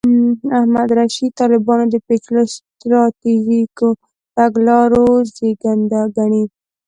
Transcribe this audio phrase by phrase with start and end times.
[0.59, 3.89] احمد رشید طالبان د پېچلو سټراټیژیکو
[4.37, 6.43] تګلارو زېږنده ګڼي.